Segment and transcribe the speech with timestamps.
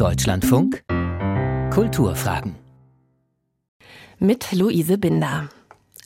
[0.00, 0.82] Deutschlandfunk
[1.74, 2.54] Kulturfragen
[4.18, 5.50] mit Luise Binder.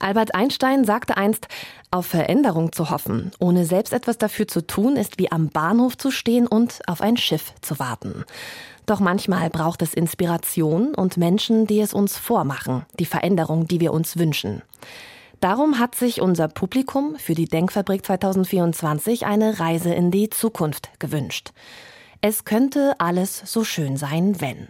[0.00, 1.46] Albert Einstein sagte einst,
[1.92, 6.10] auf Veränderung zu hoffen, ohne selbst etwas dafür zu tun, ist wie am Bahnhof zu
[6.10, 8.24] stehen und auf ein Schiff zu warten.
[8.84, 13.92] Doch manchmal braucht es Inspiration und Menschen, die es uns vormachen, die Veränderung, die wir
[13.92, 14.62] uns wünschen.
[15.38, 21.52] Darum hat sich unser Publikum für die Denkfabrik 2024 eine Reise in die Zukunft gewünscht.
[22.26, 24.68] Es könnte alles so schön sein, wenn.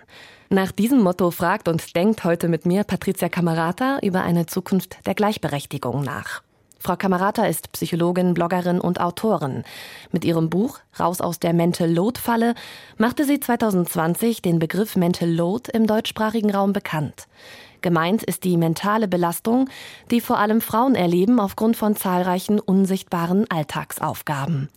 [0.51, 5.15] Nach diesem Motto fragt und denkt heute mit mir Patricia Camerata über eine Zukunft der
[5.15, 6.43] Gleichberechtigung nach.
[6.81, 9.63] Frau Camerata ist Psychologin, Bloggerin und Autorin.
[10.11, 12.57] Mit ihrem Buch Raus aus der Mental Load Falle
[12.99, 17.29] machte sie 2020 den Begriff Mental Load im deutschsprachigen Raum bekannt.
[17.83, 19.69] Gemeint ist die mentale Belastung,
[20.11, 24.71] die vor allem Frauen erleben aufgrund von zahlreichen unsichtbaren Alltagsaufgaben.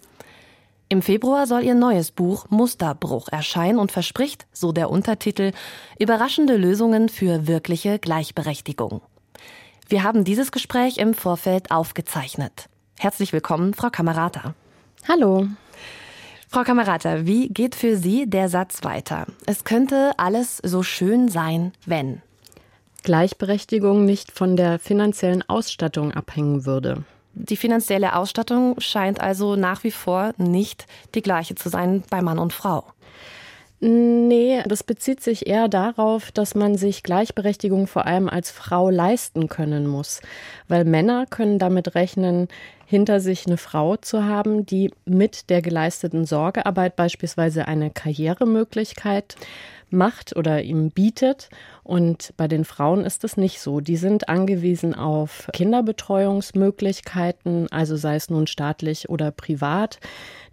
[0.90, 5.52] Im Februar soll ihr neues Buch Musterbruch erscheinen und verspricht, so der Untertitel,
[6.00, 9.02] überraschende Lösungen für wirkliche Gleichberechtigung.
[9.90, 12.70] Wir haben dieses Gespräch im Vorfeld aufgezeichnet.
[12.98, 14.54] Herzlich willkommen, Frau Kamerata.
[15.10, 15.48] Hallo.
[16.48, 19.28] Frau Kamerata, wie geht für Sie der Satz weiter?
[19.46, 22.22] Es könnte alles so schön sein, wenn
[23.04, 27.04] Gleichberechtigung nicht von der finanziellen Ausstattung abhängen würde.
[27.40, 32.40] Die finanzielle Ausstattung scheint also nach wie vor nicht die gleiche zu sein bei Mann
[32.40, 32.84] und Frau.
[33.80, 39.50] Nee, das bezieht sich eher darauf, dass man sich Gleichberechtigung vor allem als Frau leisten
[39.50, 40.20] können muss.
[40.68, 42.48] Weil Männer können damit rechnen,
[42.88, 49.36] hinter sich eine Frau zu haben, die mit der geleisteten Sorgearbeit beispielsweise eine Karrieremöglichkeit
[49.90, 51.50] macht oder ihm bietet.
[51.84, 53.80] Und bei den Frauen ist es nicht so.
[53.80, 60.00] Die sind angewiesen auf Kinderbetreuungsmöglichkeiten, also sei es nun staatlich oder privat.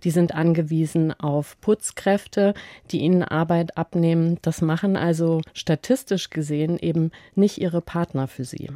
[0.04, 2.54] Die sind angewiesen auf Putzkräfte,
[2.90, 4.38] die ihnen Arbeit abnehmen.
[4.42, 8.70] Das machen also statistisch gesehen eben nicht ihre Partner für sie.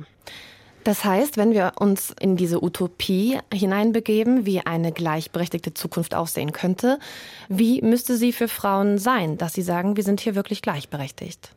[0.85, 6.99] Das heißt, wenn wir uns in diese Utopie hineinbegeben, wie eine gleichberechtigte Zukunft aussehen könnte,
[7.49, 11.53] wie müsste sie für Frauen sein, dass sie sagen, wir sind hier wirklich gleichberechtigt?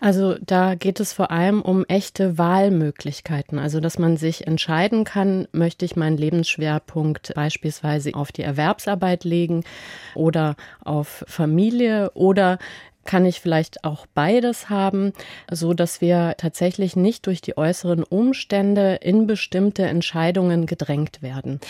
[0.00, 5.48] Also da geht es vor allem um echte Wahlmöglichkeiten, also dass man sich entscheiden kann,
[5.52, 9.64] möchte ich meinen Lebensschwerpunkt beispielsweise auf die Erwerbsarbeit legen
[10.14, 10.54] oder
[10.84, 12.58] auf Familie oder
[13.06, 15.12] kann ich vielleicht auch beides haben,
[15.50, 21.60] so dass wir tatsächlich nicht durch die äußeren Umstände in bestimmte Entscheidungen gedrängt werden.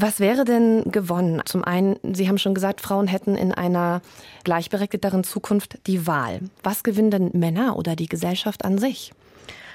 [0.00, 1.42] Was wäre denn gewonnen?
[1.44, 4.00] Zum einen, Sie haben schon gesagt, Frauen hätten in einer
[4.44, 6.40] gleichberechtigteren Zukunft die Wahl.
[6.62, 9.12] Was gewinnen denn Männer oder die Gesellschaft an sich?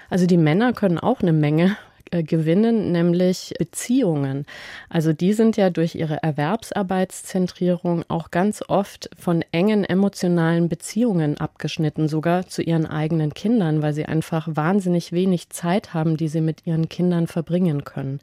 [0.10, 1.76] Also die Männer können auch eine Menge
[2.14, 4.46] äh, gewinnen, nämlich Beziehungen.
[4.88, 12.08] Also die sind ja durch ihre Erwerbsarbeitszentrierung auch ganz oft von engen emotionalen Beziehungen abgeschnitten,
[12.08, 16.68] sogar zu ihren eigenen Kindern, weil sie einfach wahnsinnig wenig Zeit haben, die sie mit
[16.68, 18.20] ihren Kindern verbringen können.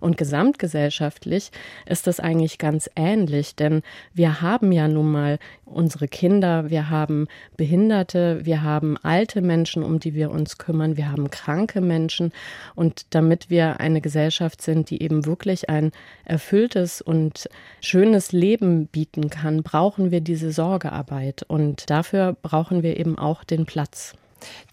[0.00, 1.50] Und gesamtgesellschaftlich
[1.86, 3.82] ist das eigentlich ganz ähnlich, denn
[4.14, 10.00] wir haben ja nun mal unsere Kinder, wir haben Behinderte, wir haben alte Menschen, um
[10.00, 12.32] die wir uns kümmern, wir haben kranke Menschen.
[12.74, 15.92] Und damit wir eine Gesellschaft sind, die eben wirklich ein
[16.24, 17.48] erfülltes und
[17.80, 21.44] schönes Leben bieten kann, brauchen wir diese Sorgearbeit.
[21.46, 24.14] Und dafür brauchen wir eben auch den Platz.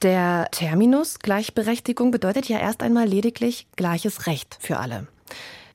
[0.02, 5.08] Der Terminus Gleichberechtigung bedeutet ja erst einmal lediglich gleiches Recht für alle.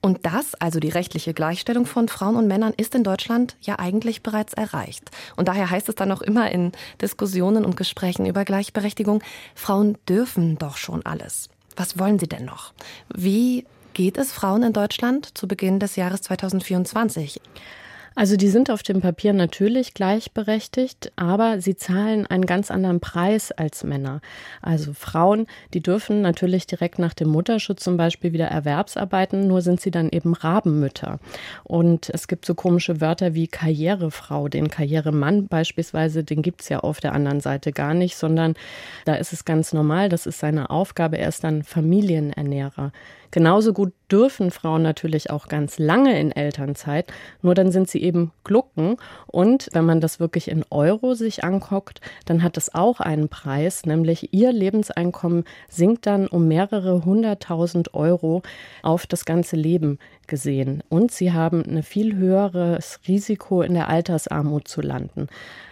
[0.01, 4.23] Und das, also die rechtliche Gleichstellung von Frauen und Männern, ist in Deutschland ja eigentlich
[4.23, 5.11] bereits erreicht.
[5.37, 9.23] Und daher heißt es dann auch immer in Diskussionen und Gesprächen über Gleichberechtigung,
[9.55, 11.49] Frauen dürfen doch schon alles.
[11.77, 12.73] Was wollen sie denn noch?
[13.15, 13.65] Wie
[13.95, 17.41] geht es Frauen in Deutschland zu Beginn des Jahres 2024?
[18.15, 23.53] Also die sind auf dem Papier natürlich gleichberechtigt, aber sie zahlen einen ganz anderen Preis
[23.53, 24.21] als Männer.
[24.61, 29.81] Also Frauen, die dürfen natürlich direkt nach dem Mutterschutz zum Beispiel wieder Erwerbsarbeiten, nur sind
[29.81, 31.21] sie dann eben Rabenmütter.
[31.65, 34.49] Und es gibt so komische Wörter wie Karrierefrau.
[34.49, 38.55] Den Karrieremann beispielsweise, den gibt es ja auf der anderen Seite gar nicht, sondern
[39.05, 42.93] da ist es ganz normal, das ist seine Aufgabe, er ist dann Familienernährer.
[43.33, 48.31] Genauso gut dürfen Frauen natürlich auch ganz lange in Elternzeit, nur dann sind sie eben
[48.45, 48.97] Glucken.
[49.27, 53.87] Und wenn man das wirklich in Euro sich anguckt, dann hat es auch einen Preis,
[53.87, 58.43] nämlich ihr Lebenseinkommen sinkt dann um mehrere hunderttausend Euro
[58.83, 59.99] auf das ganze Leben
[60.33, 60.83] gesehen.
[60.89, 65.27] Und sie haben ein viel höheres Risiko, in der Altersarmut zu landen.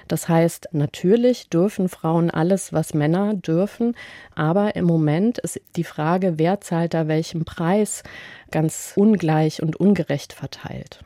[0.07, 3.95] Das heißt, natürlich dürfen Frauen alles, was Männer dürfen,
[4.35, 8.03] aber im Moment ist die Frage, wer zahlt da welchen Preis,
[8.51, 11.01] ganz ungleich und ungerecht verteilt.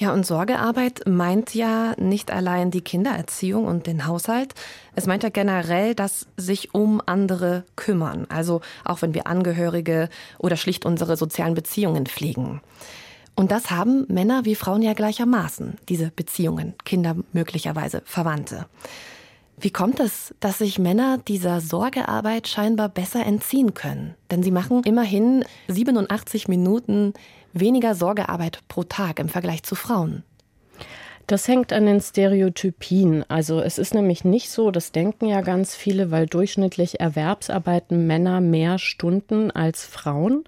[0.00, 4.54] Ja, und Sorgearbeit meint ja nicht allein die Kindererziehung und den Haushalt.
[4.94, 8.26] Es meint ja generell das sich um andere kümmern.
[8.30, 10.08] Also auch wenn wir Angehörige
[10.38, 12.62] oder schlicht unsere sozialen Beziehungen pflegen.
[13.36, 18.64] Und das haben Männer wie Frauen ja gleichermaßen, diese Beziehungen, Kinder möglicherweise, Verwandte.
[19.62, 24.14] Wie kommt es, dass sich Männer dieser Sorgearbeit scheinbar besser entziehen können?
[24.30, 27.12] Denn sie machen immerhin 87 Minuten
[27.52, 30.22] weniger Sorgearbeit pro Tag im Vergleich zu Frauen.
[31.30, 33.24] Das hängt an den Stereotypien.
[33.28, 38.40] Also es ist nämlich nicht so, das denken ja ganz viele, weil durchschnittlich erwerbsarbeiten Männer
[38.40, 40.42] mehr Stunden als Frauen.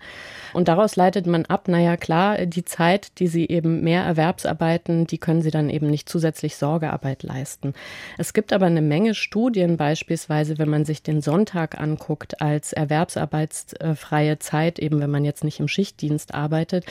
[0.52, 5.18] Und daraus leitet man ab, naja klar, die Zeit, die sie eben mehr Erwerbsarbeiten, die
[5.18, 7.74] können sie dann eben nicht zusätzlich Sorgearbeit leisten.
[8.18, 14.40] Es gibt aber eine Menge Studien, beispielsweise wenn man sich den Sonntag anguckt als erwerbsarbeitsfreie
[14.40, 16.86] Zeit, eben wenn man jetzt nicht im Schichtdienst arbeitet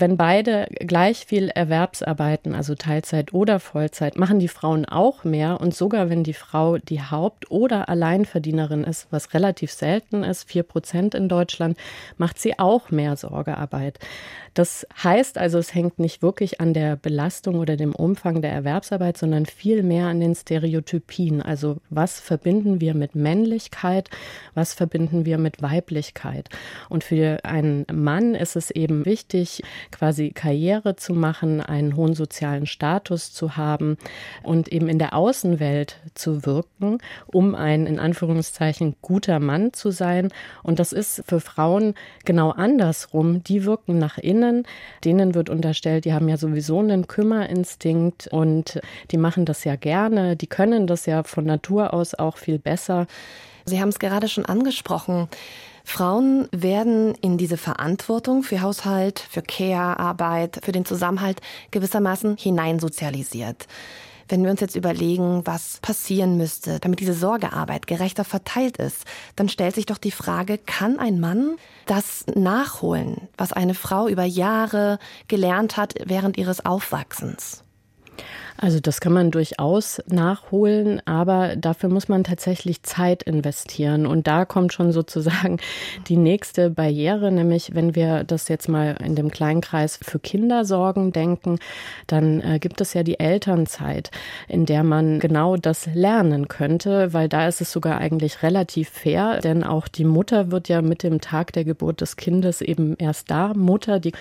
[0.00, 5.60] wenn beide gleich viel Erwerbsarbeiten, also Teilzeit oder Vollzeit, machen die Frauen auch mehr.
[5.60, 10.62] Und sogar wenn die Frau die Haupt- oder Alleinverdienerin ist, was relativ selten ist, vier
[10.62, 11.76] Prozent in Deutschland,
[12.18, 13.98] macht sie auch mehr Sorgearbeit.
[14.56, 19.18] Das heißt also, es hängt nicht wirklich an der Belastung oder dem Umfang der Erwerbsarbeit,
[19.18, 21.42] sondern viel mehr an den Stereotypien.
[21.42, 24.08] Also was verbinden wir mit Männlichkeit,
[24.54, 26.48] was verbinden wir mit Weiblichkeit.
[26.88, 32.64] Und für einen Mann ist es eben wichtig, quasi Karriere zu machen, einen hohen sozialen
[32.64, 33.98] Status zu haben
[34.42, 40.30] und eben in der Außenwelt zu wirken, um ein in Anführungszeichen guter Mann zu sein.
[40.62, 41.92] Und das ist für Frauen
[42.24, 43.44] genau andersrum.
[43.44, 44.64] Die wirken nach innen Männern,
[45.04, 50.36] denen wird unterstellt, die haben ja sowieso einen Kümmerinstinkt und die machen das ja gerne,
[50.36, 53.06] die können das ja von Natur aus auch viel besser.
[53.64, 55.28] Sie haben es gerade schon angesprochen.
[55.84, 61.40] Frauen werden in diese Verantwortung für Haushalt, für Care-Arbeit, für den Zusammenhalt
[61.70, 63.66] gewissermaßen hineinsozialisiert.
[64.28, 69.04] Wenn wir uns jetzt überlegen, was passieren müsste, damit diese Sorgearbeit gerechter verteilt ist,
[69.36, 71.56] dann stellt sich doch die Frage, kann ein Mann
[71.86, 77.62] das nachholen, was eine Frau über Jahre gelernt hat während ihres Aufwachsens?
[78.58, 84.06] Also das kann man durchaus nachholen, aber dafür muss man tatsächlich Zeit investieren.
[84.06, 85.58] Und da kommt schon sozusagen
[86.08, 91.58] die nächste Barriere, nämlich wenn wir das jetzt mal in dem Kleinkreis für Kindersorgen denken,
[92.06, 94.10] dann äh, gibt es ja die Elternzeit,
[94.48, 99.40] in der man genau das lernen könnte, weil da ist es sogar eigentlich relativ fair,
[99.40, 103.30] denn auch die Mutter wird ja mit dem Tag der Geburt des Kindes eben erst
[103.30, 103.52] da.
[103.54, 104.12] Mutter, die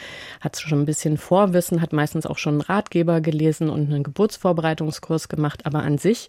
[0.42, 4.25] hat schon ein bisschen Vorwissen, hat meistens auch schon einen Ratgeber gelesen und einen Geburt
[4.26, 6.28] Geburtsvorbereitungskurs gemacht, aber an sich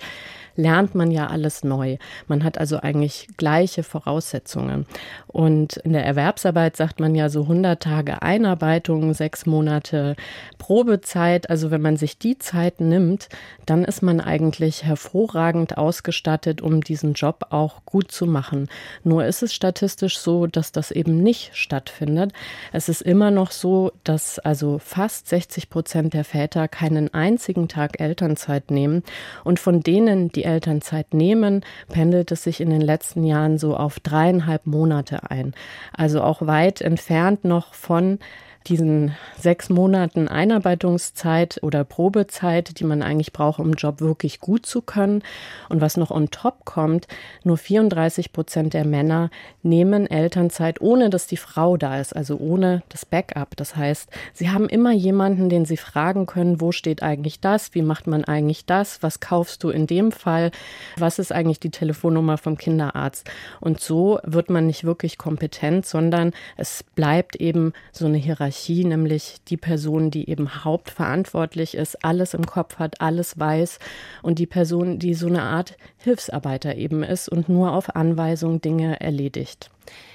[0.56, 1.96] lernt man ja alles neu.
[2.26, 4.86] Man hat also eigentlich gleiche Voraussetzungen.
[5.26, 10.16] Und in der Erwerbsarbeit sagt man ja so 100 Tage Einarbeitung, sechs Monate
[10.58, 11.50] Probezeit.
[11.50, 13.28] Also wenn man sich die Zeit nimmt,
[13.66, 18.68] dann ist man eigentlich hervorragend ausgestattet, um diesen Job auch gut zu machen.
[19.04, 22.32] Nur ist es statistisch so, dass das eben nicht stattfindet.
[22.72, 28.00] Es ist immer noch so, dass also fast 60 Prozent der Väter keinen einzigen Tag
[28.00, 29.02] Elternzeit nehmen.
[29.44, 34.00] Und von denen, die Elternzeit nehmen, pendelt es sich in den letzten Jahren so auf
[34.00, 35.54] dreieinhalb Monate ein.
[35.92, 38.18] Also auch weit entfernt noch von
[38.68, 44.82] diesen sechs Monaten Einarbeitungszeit oder Probezeit, die man eigentlich braucht, um Job wirklich gut zu
[44.82, 45.22] können.
[45.68, 47.06] Und was noch on top kommt,
[47.44, 49.30] nur 34 Prozent der Männer
[49.62, 53.56] nehmen Elternzeit, ohne dass die Frau da ist, also ohne das Backup.
[53.56, 57.82] Das heißt, sie haben immer jemanden, den sie fragen können, wo steht eigentlich das, wie
[57.82, 60.50] macht man eigentlich das, was kaufst du in dem Fall,
[60.96, 63.30] was ist eigentlich die Telefonnummer vom Kinderarzt.
[63.60, 68.84] Und so wird man nicht wirklich kompetent, sondern es bleibt eben so eine Hierarchie Hierarchie,
[68.84, 73.78] nämlich die Person, die eben hauptverantwortlich ist, alles im Kopf hat, alles weiß
[74.22, 79.00] und die Person, die so eine Art Hilfsarbeiter eben ist und nur auf Anweisung Dinge
[79.00, 79.70] erledigt.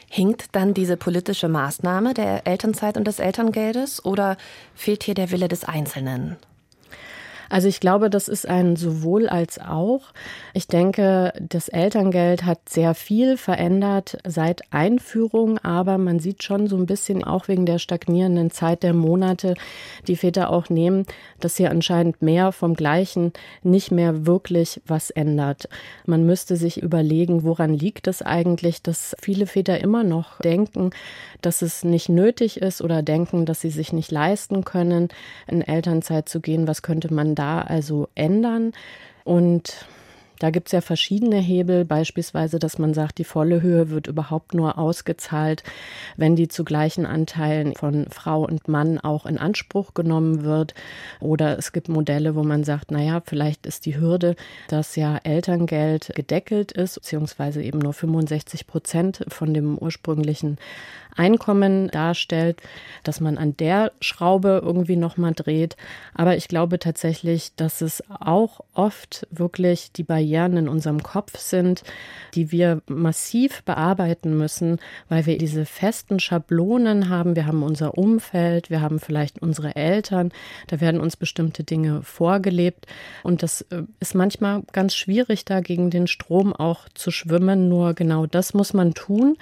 [0.10, 4.38] Hinkt dann diese politische Maßnahme der Elternzeit und des Elterngeldes oder
[4.76, 6.38] fehlt hier der Wille des Einzelnen?
[7.51, 10.13] Also ich glaube, das ist ein sowohl als auch.
[10.53, 16.77] Ich denke, das Elterngeld hat sehr viel verändert seit Einführung, aber man sieht schon so
[16.77, 19.55] ein bisschen auch wegen der stagnierenden Zeit der Monate,
[20.08, 21.05] die Väter auch nehmen,
[21.41, 25.67] dass hier anscheinend mehr vom Gleichen nicht mehr wirklich was ändert.
[26.05, 30.91] Man müsste sich überlegen, woran liegt es eigentlich, dass viele Väter immer noch denken,
[31.41, 35.10] dass es nicht nötig ist oder denken, dass sie sich nicht leisten können,
[35.48, 36.65] in Elternzeit zu gehen.
[36.65, 38.74] Was könnte man da also ändern.
[39.24, 39.86] Und
[40.42, 44.56] Da gibt es ja verschiedene Hebel, beispielsweise, dass man sagt, die volle Höhe wird überhaupt
[44.56, 45.62] nur ausgezahlt,
[46.18, 50.74] wenn die zu gleichen Anteilen von Frau und Mann auch in Anspruch genommen wird.
[51.20, 54.36] Oder es gibt Modelle, wo man sagt, naja, vielleicht ist die Hürde,
[54.68, 60.58] dass ja Elterngeld gedeckelt ist, beziehungsweise eben nur 65 Prozent von dem ursprünglichen
[61.15, 62.62] Einkommen darstellt,
[63.03, 65.75] dass man an der Schraube irgendwie nochmal dreht.
[66.13, 71.84] Aber ich glaube tatsächlich, dass es auch oft wirklich die Barrieren in unserem Kopf sind,
[72.34, 77.36] die wir massiv bearbeiten müssen, weil wir diese festen Schablonen haben.
[77.36, 80.32] Wir haben unser Umfeld, wir haben vielleicht unsere Eltern,
[80.68, 82.88] da werden uns bestimmte Dinge vorgelebt.
[83.24, 87.70] Und das äh, ist manchmal ganz schwierig, da gegen den Strom auch zu schwimmen.
[87.70, 89.38] Nur genau das muss man tun.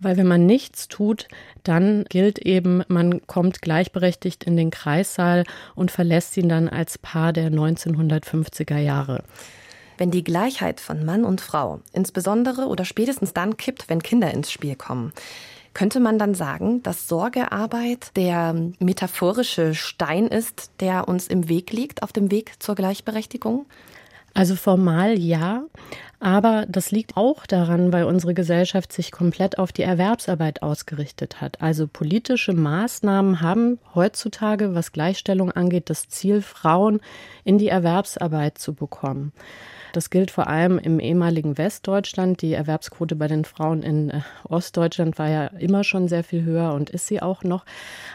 [0.00, 1.28] Weil wenn man nichts tut,
[1.62, 7.32] dann gilt eben, man kommt gleichberechtigt in den Kreissaal und verlässt ihn dann als Paar
[7.32, 9.22] der 1950er Jahre.
[9.96, 14.50] Wenn die Gleichheit von Mann und Frau insbesondere oder spätestens dann kippt, wenn Kinder ins
[14.50, 15.12] Spiel kommen,
[15.72, 22.02] könnte man dann sagen, dass Sorgearbeit der metaphorische Stein ist, der uns im Weg liegt,
[22.02, 23.66] auf dem Weg zur Gleichberechtigung?
[24.34, 25.64] Also formal ja,
[26.18, 31.60] aber das liegt auch daran, weil unsere Gesellschaft sich komplett auf die Erwerbsarbeit ausgerichtet hat.
[31.62, 37.00] Also politische Maßnahmen haben heutzutage, was Gleichstellung angeht, das Ziel, Frauen
[37.44, 39.32] in die Erwerbsarbeit zu bekommen.
[39.94, 42.42] Das gilt vor allem im ehemaligen Westdeutschland.
[42.42, 46.72] Die Erwerbsquote bei den Frauen in äh, Ostdeutschland war ja immer schon sehr viel höher
[46.72, 47.64] und ist sie auch noch.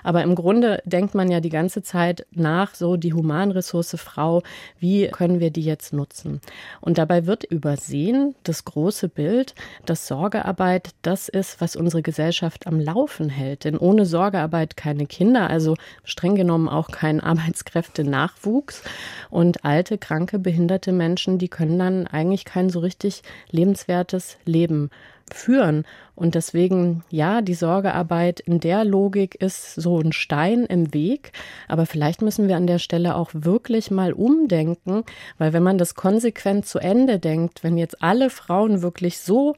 [0.04, 4.44] Aber im Grunde denkt man ja die ganze Zeit nach, so die Humanressource Frau,
[4.78, 6.42] wie können wir die jetzt nutzen?
[6.82, 9.56] Und dabei wird übersehen, das große Bild,
[9.86, 13.64] dass Sorgearbeit das ist, was unsere Gesellschaft am Laufen hält.
[13.64, 18.84] Denn ohne Sorgearbeit keine Kinder, also streng genommen auch kein Arbeitskräftenachwuchs.
[19.30, 23.22] Und alte, kranke, behinderte Menschen, die können können eigentlich kein so richtig
[23.52, 24.90] lebenswertes Leben
[25.32, 25.86] führen.
[26.16, 31.32] Und deswegen, ja, die Sorgearbeit in der Logik ist so ein Stein im Weg.
[31.68, 35.04] Aber vielleicht müssen wir an der Stelle auch wirklich mal umdenken,
[35.38, 39.56] weil wenn man das konsequent zu Ende denkt, wenn jetzt alle Frauen wirklich so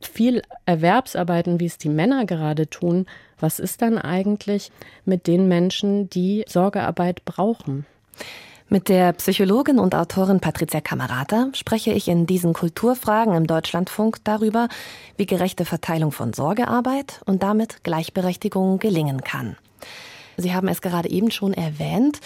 [0.00, 3.06] viel Erwerbsarbeiten, wie es die Männer gerade tun,
[3.40, 4.70] was ist dann eigentlich
[5.04, 7.86] mit den Menschen, die Sorgearbeit brauchen?
[8.70, 14.68] Mit der Psychologin und Autorin Patricia Kamerata spreche ich in diesen Kulturfragen im Deutschlandfunk darüber,
[15.16, 19.56] wie gerechte Verteilung von Sorgearbeit und damit Gleichberechtigung gelingen kann.
[20.36, 22.20] Sie haben es gerade eben schon erwähnt,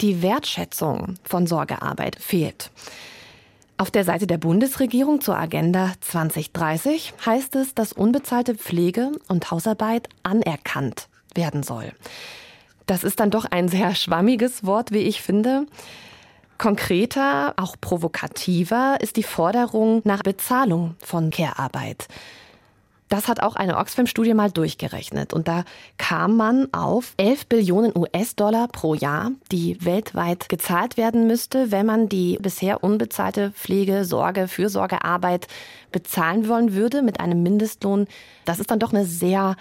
[0.00, 2.70] die Wertschätzung von Sorgearbeit fehlt.
[3.76, 10.08] Auf der Seite der Bundesregierung zur Agenda 2030 heißt es, dass unbezahlte Pflege und Hausarbeit
[10.22, 11.92] anerkannt werden soll.
[12.86, 15.66] Das ist dann doch ein sehr schwammiges Wort, wie ich finde.
[16.58, 22.08] Konkreter, auch provokativer ist die Forderung nach Bezahlung von Care-Arbeit.
[23.08, 25.32] Das hat auch eine Oxfam-Studie mal durchgerechnet.
[25.32, 25.64] Und da
[25.96, 32.08] kam man auf 11 Billionen US-Dollar pro Jahr, die weltweit gezahlt werden müsste, wenn man
[32.08, 35.46] die bisher unbezahlte Pflege, Sorge, Fürsorgearbeit
[35.92, 38.08] bezahlen wollen würde mit einem Mindestlohn.
[38.44, 39.56] Das ist dann doch eine sehr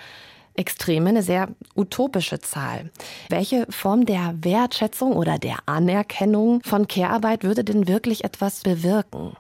[0.55, 2.91] Extreme eine sehr utopische Zahl.
[3.29, 9.35] Welche Form der Wertschätzung oder der Anerkennung von Care-Arbeit würde denn wirklich etwas bewirken?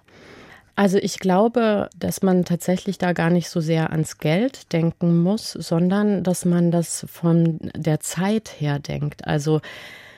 [0.75, 5.51] Also ich glaube, dass man tatsächlich da gar nicht so sehr ans Geld denken muss,
[5.51, 9.25] sondern dass man das von der Zeit her denkt.
[9.25, 9.61] Also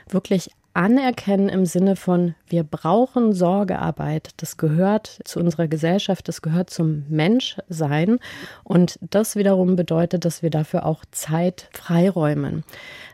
[0.10, 4.30] wirklich anerkennen im Sinne von, wir brauchen Sorgearbeit.
[4.38, 8.20] Das gehört zu unserer Gesellschaft, das gehört zum Menschsein.
[8.64, 12.64] Und das wiederum bedeutet, dass wir dafür auch Zeit freiräumen.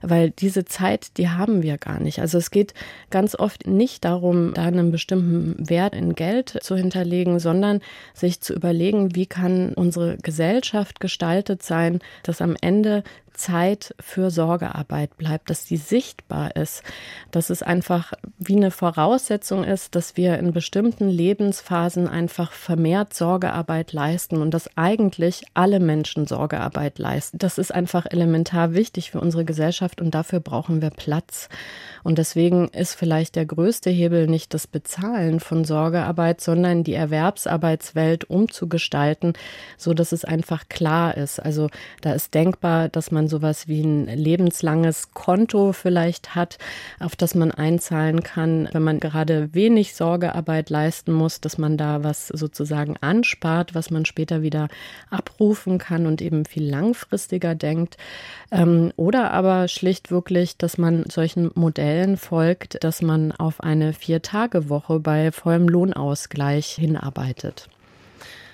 [0.02, 2.20] Weil diese Zeit, die haben wir gar nicht.
[2.20, 2.74] Also es geht
[3.10, 7.80] ganz oft nicht darum, da einen bestimmten Wert in Geld zu hinterlegen, sondern
[8.14, 13.04] sich zu überlegen, wie kann unsere Gesellschaft gestaltet sein, dass am Ende
[13.44, 16.82] Zeit für Sorgearbeit bleibt, dass die sichtbar ist,
[17.32, 23.92] dass es einfach wie eine Voraussetzung ist, dass wir in bestimmten Lebensphasen einfach vermehrt Sorgearbeit
[23.92, 27.38] leisten und dass eigentlich alle Menschen Sorgearbeit leisten.
[27.38, 31.50] Das ist einfach elementar wichtig für unsere Gesellschaft und dafür brauchen wir Platz.
[32.02, 38.30] Und deswegen ist vielleicht der größte Hebel nicht das Bezahlen von Sorgearbeit, sondern die Erwerbsarbeitswelt
[38.30, 39.34] umzugestalten,
[39.78, 41.40] so dass es einfach klar ist.
[41.40, 41.70] Also
[42.02, 46.60] da ist denkbar, dass man sowas wie ein lebenslanges Konto vielleicht hat,
[47.00, 52.04] auf das man einzahlen kann, wenn man gerade wenig Sorgearbeit leisten muss, dass man da
[52.04, 54.68] was sozusagen anspart, was man später wieder
[55.10, 57.98] abrufen kann und eben viel langfristiger denkt.
[58.52, 65.00] Ähm, oder aber schlicht wirklich, dass man solchen Modellen folgt, dass man auf eine Vier-Tage-Woche
[65.00, 67.68] bei vollem Lohnausgleich hinarbeitet.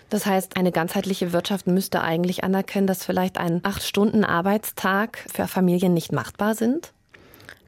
[0.10, 6.12] Das heißt, eine ganzheitliche Wirtschaft müsste eigentlich anerkennen, dass vielleicht ein Acht-Stunden-Arbeitstag für Familien nicht
[6.12, 6.94] machbar sind?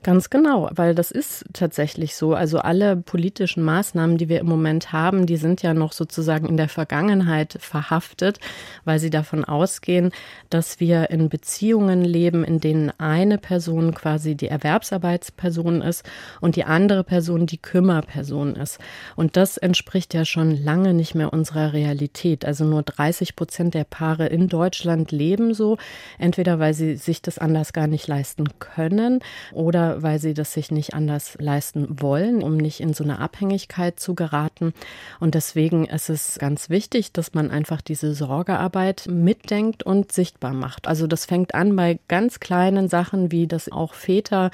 [0.04, 2.34] Ganz genau, weil das ist tatsächlich so.
[2.34, 6.58] Also alle politischen Maßnahmen, die wir im Moment haben, die sind ja noch sozusagen in
[6.58, 8.40] der Vergangenheit verhaftet,
[8.84, 10.10] weil sie davon ausgehen,
[10.50, 16.04] dass wir in Beziehungen leben, in denen eine Person quasi die Erwerbsarbeitsperson ist
[16.40, 18.80] und die andere Person die Kümmerperson ist.
[19.16, 22.44] Und das entspricht ja schon lange nicht mehr unserer Realität.
[22.44, 25.78] Also nur 30 Prozent der Paare in Deutschland leben so,
[26.18, 29.20] entweder weil sie sich das anders gar nicht leisten können
[29.54, 34.00] oder weil sie das sich nicht anders leisten wollen, um nicht in so eine Abhängigkeit
[34.00, 34.74] zu geraten.
[35.20, 40.88] Und deswegen ist es ganz wichtig, dass man einfach diese Sorgearbeit mitdenkt und sichtbar macht.
[40.88, 44.52] Also das fängt an bei ganz kleinen Sachen, wie dass auch Väter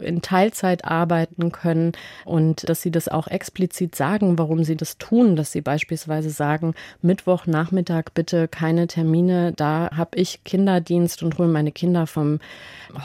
[0.00, 1.92] in Teilzeit arbeiten können
[2.24, 6.74] und dass sie das auch explizit sagen, warum sie das tun, dass sie beispielsweise sagen,
[7.02, 12.40] Mittwochnachmittag bitte keine Termine, da habe ich Kinderdienst und hole meine Kinder vom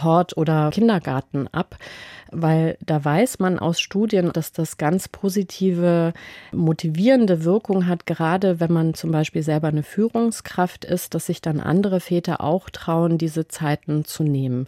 [0.02, 1.78] Hort oder Kindergarten ab
[2.32, 6.14] weil da weiß man aus Studien, dass das ganz positive,
[6.52, 11.60] motivierende Wirkung hat, gerade wenn man zum Beispiel selber eine Führungskraft ist, dass sich dann
[11.60, 14.68] andere Väter auch trauen, diese Zeiten zu nehmen.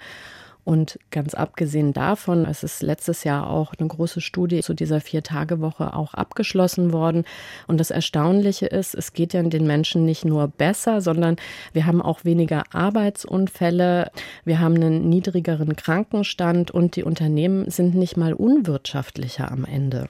[0.64, 5.96] Und ganz abgesehen davon, es ist letztes Jahr auch eine große Studie zu dieser Vier-Tage-Woche
[5.96, 7.26] auch abgeschlossen worden.
[7.68, 11.38] Und das Erstaunliche ist, es geht ja den Menschen nicht nur besser, sondern
[11.74, 14.12] wir haben auch weniger Arbeitsunfälle,
[14.46, 20.10] wir haben einen niedrigeren Krankenstand und die Unternehmen sind nicht mal unwirtschaftlicher am Ende.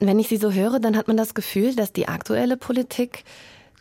[0.00, 3.24] Wenn ich Sie so höre, dann hat man das Gefühl, dass die aktuelle Politik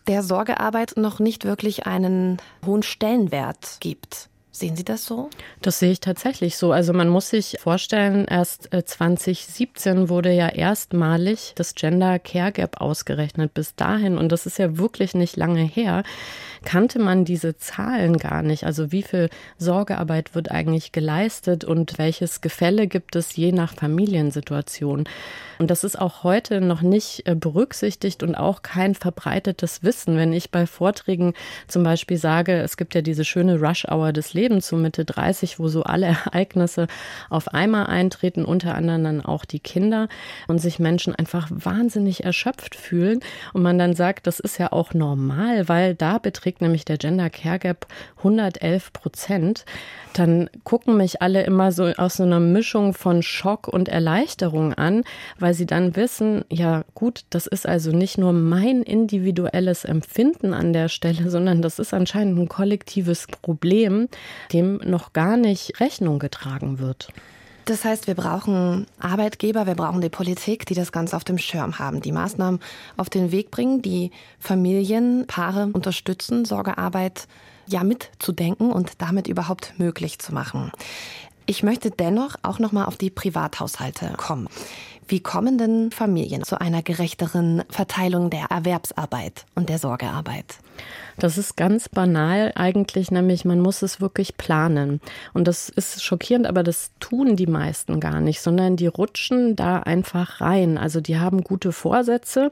[0.08, 4.30] der Sorgearbeit noch nicht wirklich einen hohen Stellenwert gibt.
[4.56, 5.30] Sehen Sie das so?
[5.62, 6.72] Das sehe ich tatsächlich so.
[6.72, 12.80] Also man muss sich vorstellen, erst 2017 äh, wurde ja erstmalig das Gender Care Gap
[12.80, 14.18] ausgerechnet bis dahin.
[14.18, 16.04] Und das ist ja wirklich nicht lange her
[16.66, 18.66] kannte man diese Zahlen gar nicht.
[18.66, 25.06] Also wie viel Sorgearbeit wird eigentlich geleistet und welches Gefälle gibt es je nach Familiensituation.
[25.60, 30.18] Und das ist auch heute noch nicht äh, berücksichtigt und auch kein verbreitetes Wissen.
[30.18, 31.34] Wenn ich bei Vorträgen
[31.68, 35.68] zum Beispiel sage, es gibt ja diese schöne Rush-Hour des Lebens, so Mitte 30, wo
[35.68, 36.88] so alle Ereignisse
[37.30, 40.08] auf einmal eintreten, unter anderem dann auch die Kinder
[40.48, 43.20] und sich Menschen einfach wahnsinnig erschöpft fühlen.
[43.54, 47.30] Und man dann sagt, das ist ja auch normal, weil da beträgt nämlich der Gender
[47.30, 49.66] Care Gap 111 Prozent,
[50.14, 55.04] dann gucken mich alle immer so aus so einer Mischung von Schock und Erleichterung an,
[55.46, 60.74] weil sie dann wissen, ja gut, das ist also nicht nur mein individuelles Empfinden an
[60.74, 64.08] der Stelle, sondern das ist anscheinend ein kollektives Problem,
[64.52, 67.10] dem noch gar nicht Rechnung getragen wird.
[67.66, 71.78] Das heißt, wir brauchen Arbeitgeber, wir brauchen die Politik, die das Ganze auf dem Schirm
[71.78, 72.60] haben, die Maßnahmen
[72.98, 77.28] auf den Weg bringen, die Familien, Paare unterstützen, Sorgearbeit
[77.68, 80.72] ja mitzudenken und damit überhaupt möglich zu machen.
[81.48, 84.48] Ich möchte dennoch auch noch mal auf die Privathaushalte kommen.
[85.08, 90.58] Wie kommen denn Familien zu einer gerechteren Verteilung der Erwerbsarbeit und der Sorgearbeit?
[91.18, 95.00] Das ist ganz banal eigentlich, nämlich man muss es wirklich planen.
[95.34, 99.80] Und das ist schockierend, aber das tun die meisten gar nicht, sondern die rutschen da
[99.80, 100.78] einfach rein.
[100.78, 102.50] Also die haben gute Vorsätze,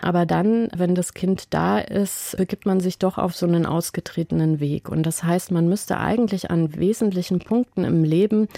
[0.00, 4.60] aber dann, wenn das Kind da ist, begibt man sich doch auf so einen ausgetretenen
[4.60, 4.88] Weg.
[4.88, 8.48] Und das heißt, man müsste eigentlich an wesentlichen Punkten im Leben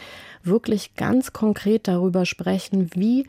[0.42, 3.26] wirklich ganz konkret darüber sprechen, wie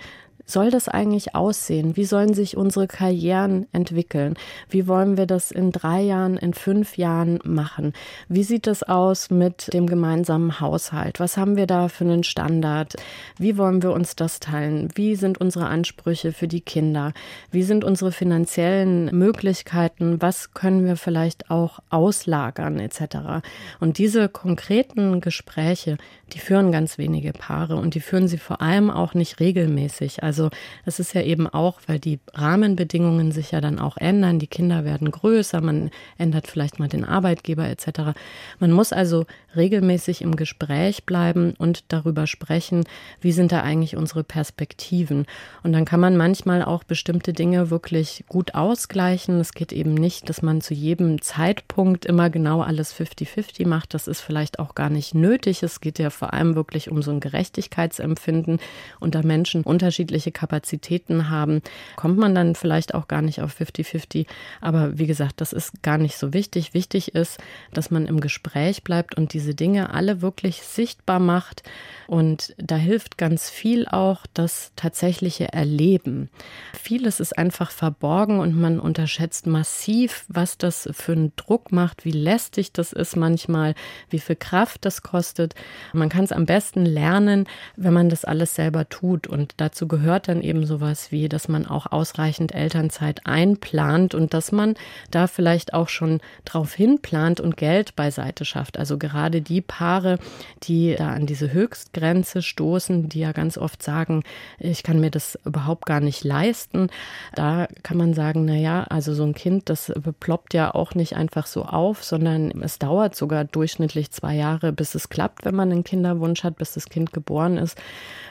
[0.51, 1.95] soll das eigentlich aussehen?
[1.95, 4.35] Wie sollen sich unsere Karrieren entwickeln?
[4.69, 7.93] Wie wollen wir das in drei Jahren, in fünf Jahren machen?
[8.27, 11.19] Wie sieht es aus mit dem gemeinsamen Haushalt?
[11.19, 12.95] Was haben wir da für einen Standard?
[13.37, 14.89] Wie wollen wir uns das teilen?
[14.95, 17.13] Wie sind unsere Ansprüche für die Kinder?
[17.51, 20.21] Wie sind unsere finanziellen Möglichkeiten?
[20.21, 23.43] Was können wir vielleicht auch auslagern etc.?
[23.79, 25.97] Und diese konkreten Gespräche,
[26.33, 30.23] die führen ganz wenige Paare und die führen sie vor allem auch nicht regelmäßig.
[30.23, 30.49] Also Also
[30.85, 34.85] das ist ja eben auch, weil die Rahmenbedingungen sich ja dann auch ändern, die Kinder
[34.85, 38.17] werden größer, man ändert vielleicht mal den Arbeitgeber etc.
[38.59, 42.83] Man muss also regelmäßig im Gespräch bleiben und darüber sprechen,
[43.19, 45.25] wie sind da eigentlich unsere Perspektiven.
[45.63, 49.39] Und dann kann man manchmal auch bestimmte Dinge wirklich gut ausgleichen.
[49.39, 53.93] Es geht eben nicht, dass man zu jedem Zeitpunkt immer genau alles 50-50 macht.
[53.93, 55.63] Das ist vielleicht auch gar nicht nötig.
[55.63, 58.59] Es geht ja vor allem wirklich um so ein Gerechtigkeitsempfinden.
[58.99, 61.61] Und da Menschen unterschiedliche Kapazitäten haben,
[61.95, 64.27] kommt man dann vielleicht auch gar nicht auf 50-50.
[64.61, 66.73] Aber wie gesagt, das ist gar nicht so wichtig.
[66.73, 67.39] Wichtig ist,
[67.73, 71.63] dass man im Gespräch bleibt und diese Dinge alle wirklich sichtbar macht.
[72.11, 76.29] Und da hilft ganz viel auch das tatsächliche Erleben.
[76.73, 82.11] Vieles ist einfach verborgen und man unterschätzt massiv, was das für einen Druck macht, wie
[82.11, 83.75] lästig das ist manchmal,
[84.09, 85.55] wie viel Kraft das kostet.
[85.93, 89.27] Man kann es am besten lernen, wenn man das alles selber tut.
[89.27, 94.51] Und dazu gehört dann eben sowas wie, dass man auch ausreichend Elternzeit einplant und dass
[94.51, 94.75] man
[95.11, 98.77] da vielleicht auch schon drauf hinplant und Geld beiseite schafft.
[98.77, 100.17] Also gerade die Paare,
[100.63, 104.23] die da an diese Höchstgrenze stoßen, die ja ganz oft sagen,
[104.59, 106.89] ich kann mir das überhaupt gar nicht leisten,
[107.35, 111.15] da kann man sagen, na ja, also so ein Kind, das ploppt ja auch nicht
[111.15, 115.71] einfach so auf, sondern es dauert sogar durchschnittlich zwei Jahre, bis es klappt, wenn man
[115.71, 117.77] einen Kinderwunsch hat, bis das Kind geboren ist.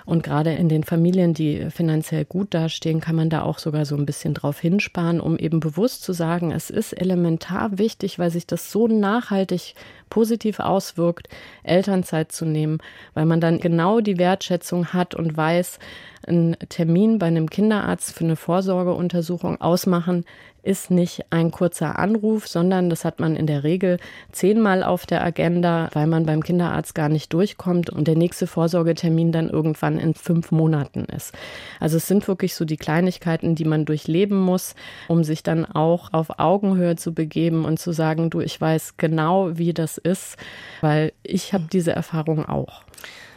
[0.04, 3.96] Und gerade in den Familien, die finanziell gut dastehen, kann man da auch sogar so
[3.96, 8.46] ein bisschen drauf hinsparen, um eben bewusst zu sagen, es ist elementar wichtig, weil sich
[8.46, 9.74] das so nachhaltig
[10.10, 11.28] positiv auswirkt,
[11.62, 12.78] Elternzeit zu nehmen,
[13.14, 15.78] weil man dann genau die Wertschätzung hat und weiß,
[16.26, 20.24] einen Termin bei einem Kinderarzt für eine Vorsorgeuntersuchung ausmachen,
[20.62, 23.98] ist nicht ein kurzer Anruf, sondern das hat man in der Regel
[24.32, 29.32] zehnmal auf der Agenda, weil man beim Kinderarzt gar nicht durchkommt und der nächste Vorsorgetermin
[29.32, 31.34] dann irgendwann in fünf Monaten ist.
[31.78, 34.74] Also es sind wirklich so die Kleinigkeiten, die man durchleben muss,
[35.08, 39.56] um sich dann auch auf Augenhöhe zu begeben und zu sagen, du, ich weiß genau,
[39.56, 40.36] wie das ist,
[40.80, 42.82] weil ich habe diese Erfahrung auch.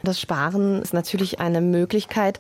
[0.04, 2.38] Das Sparen ist natürlich eine Möglichkeit.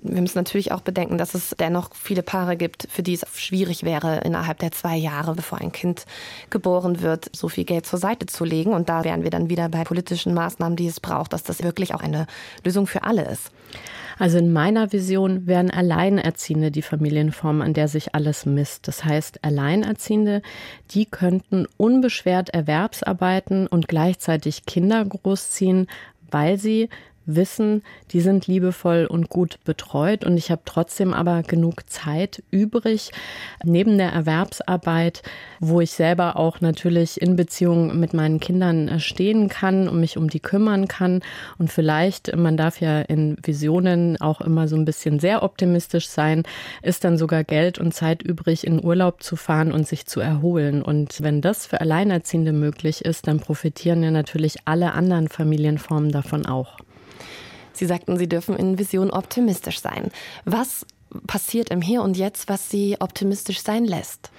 [0.00, 3.82] Wir müssen natürlich auch bedenken, dass es dennoch viele Paare gibt, für die es schwierig
[3.82, 6.06] wäre, innerhalb der zwei Jahre, bevor ein Kind
[6.50, 8.72] geboren wird, so viel Geld zur Seite zu legen.
[8.72, 11.94] Und da wären wir dann wieder bei politischen Maßnahmen, die es braucht, dass das wirklich
[11.94, 12.28] auch eine
[12.64, 13.50] Lösung für alle ist.
[14.20, 18.86] Also in meiner Vision wären Alleinerziehende die Familienform, an der sich alles misst.
[18.86, 20.42] Das heißt, Alleinerziehende,
[20.90, 25.86] die könnten unbeschwert Erwerbsarbeiten und gleichzeitig Kinder großziehen,
[26.30, 26.88] weil sie
[27.26, 30.24] wissen, die sind liebevoll und gut betreut.
[30.24, 33.10] Und ich habe trotzdem aber genug Zeit übrig
[33.64, 35.22] neben der Erwerbsarbeit,
[35.60, 40.16] wo ich selber auch natürlich in Beziehung mit meinen Kindern äh, stehen kann und mich
[40.16, 41.20] um die kümmern kann.
[41.58, 46.42] Und vielleicht, man darf ja in Visionen auch immer so ein bisschen sehr optimistisch sein,
[46.82, 50.82] ist dann sogar Geld und Zeit übrig, in Urlaub zu fahren und sich zu erholen.
[50.82, 56.46] Und wenn das für Alleinerziehende möglich ist, dann profitieren ja natürlich alle anderen Familienformen davon
[56.46, 56.78] auch.
[57.72, 60.10] Sie sagten, Sie dürfen in Vision optimistisch sein.
[60.44, 60.86] Was
[61.26, 64.30] passiert im Hier und Jetzt, was Sie optimistisch sein lässt?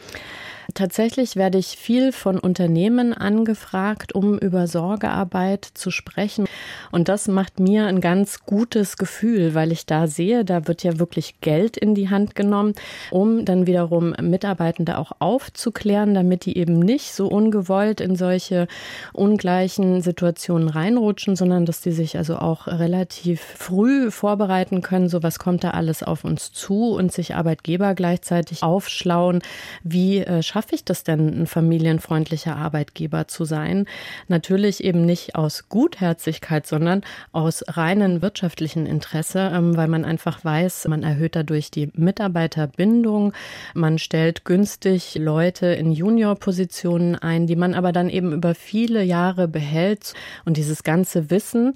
[0.74, 6.46] Tatsächlich werde ich viel von Unternehmen angefragt, um über Sorgearbeit zu sprechen.
[6.92, 11.00] Und das macht mir ein ganz gutes Gefühl, weil ich da sehe, da wird ja
[11.00, 12.74] wirklich Geld in die Hand genommen,
[13.12, 18.68] um dann wiederum Mitarbeitende auch aufzuklären, damit die eben nicht so ungewollt in solche
[19.14, 25.40] ungleichen Situationen reinrutschen, sondern dass die sich also auch relativ früh vorbereiten können, so was
[25.40, 29.42] kommt da alles auf uns zu und sich Arbeitgeber gleichzeitig aufschlauen,
[29.84, 33.88] wie äh, schaffe ich das denn, ein familienfreundlicher Arbeitgeber zu sein?
[34.28, 40.88] Natürlich eben nicht aus Gutherzigkeit, sondern aus reinen wirtschaftlichen Interesse, ähm, weil man einfach weiß,
[40.88, 43.34] man erhöht dadurch die Mitarbeiterbindung,
[43.74, 49.48] man stellt günstig Leute in Juniorpositionen ein, die man aber dann eben über viele Jahre
[49.48, 50.14] behält
[50.46, 51.74] und dieses ganze Wissen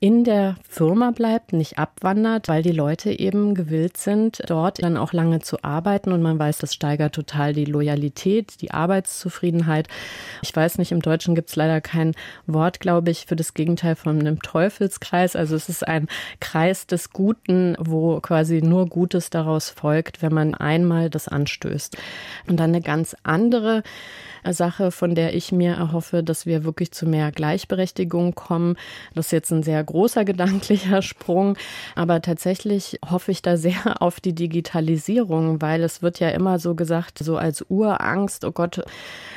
[0.00, 5.12] in der Firma bleibt, nicht abwandert, weil die Leute eben gewillt sind, dort dann auch
[5.12, 9.88] lange zu arbeiten und man weiß, das steigert total die Loyalität, die Arbeitszufriedenheit.
[10.42, 12.14] Ich weiß nicht, im Deutschen gibt es leider kein
[12.46, 15.34] Wort, glaube ich, für das Gegenteil von einem Teufelskreis.
[15.34, 16.06] Also es ist ein
[16.38, 21.96] Kreis des Guten, wo quasi nur Gutes daraus folgt, wenn man einmal das anstößt.
[22.46, 23.82] Und dann eine ganz andere
[24.48, 28.76] Sache, von der ich mir erhoffe, dass wir wirklich zu mehr Gleichberechtigung kommen.
[29.14, 31.56] Das ist jetzt ein sehr großer gedanklicher Sprung.
[31.94, 36.74] Aber tatsächlich hoffe ich da sehr auf die Digitalisierung, weil es wird ja immer so
[36.74, 38.82] gesagt, so als Urangst, oh Gott,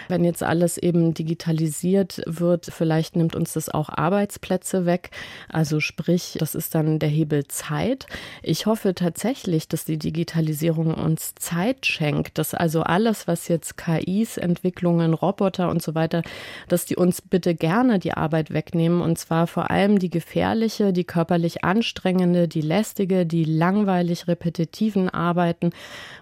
[0.08, 5.12] wenn jetzt alles eben digitalisiert wird, vielleicht nimmt uns das auch Arbeitsplätze weg.
[5.48, 8.08] Also sprich, das ist dann der Hebel Zeit.
[8.44, 14.38] Ich hoffe tatsächlich, dass die Digitalisierung uns Zeit schenkt, dass also alles, was jetzt KIs,
[14.38, 16.24] Entwicklungen, Roboter und so weiter,
[16.68, 20.10] dass die uns bitte gerne die Arbeit wegnehmen und zwar vor allem die
[20.42, 25.70] gefährliche, die körperlich anstrengende, die lästige, die langweilig repetitiven Arbeiten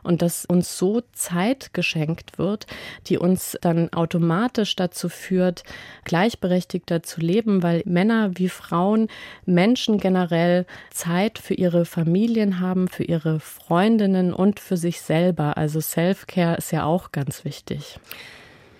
[0.03, 2.67] und dass uns so Zeit geschenkt wird,
[3.07, 5.63] die uns dann automatisch dazu führt,
[6.03, 9.07] gleichberechtigter zu leben, weil Männer wie Frauen,
[9.45, 15.55] Menschen generell Zeit für ihre Familien haben, für ihre Freundinnen und für sich selber.
[15.55, 18.01] Also Self-Care ist ja auch ganz wichtig.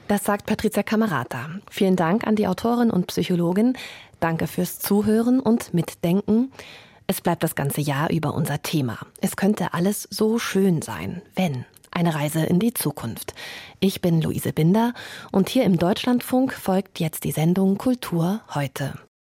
[0.10, 1.52] Das sagt Patricia Camerata.
[1.69, 3.78] Vielen Dank an die Autorin und Psychologin.
[4.19, 6.52] Danke fürs Zuhören und Mitdenken.
[7.06, 8.98] Es bleibt das ganze Jahr über unser Thema.
[9.22, 11.63] Es könnte alles so schön sein, wenn.
[11.91, 13.36] Eine Reise in die Zukunft.
[13.80, 14.95] Ich bin Luise Binder
[15.32, 18.95] und hier im Deutschlandfunk folgt jetzt die Sendung Kultur heute.